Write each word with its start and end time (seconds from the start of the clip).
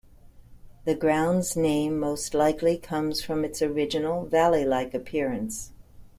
The 0.85 0.95
ground's 0.95 1.55
name 1.55 1.99
most 1.99 2.33
likely 2.33 2.75
comes 2.75 3.21
from 3.23 3.45
its 3.45 3.61
original 3.61 4.25
valley-like 4.25 4.95
appearance. 4.95 5.73